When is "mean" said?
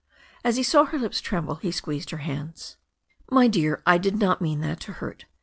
4.41-4.61